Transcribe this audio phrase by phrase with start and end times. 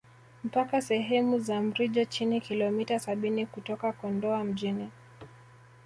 [0.43, 4.89] Mpaka sehemu za Mrijo Chini kilometa sabini kutoka Kondoa mjini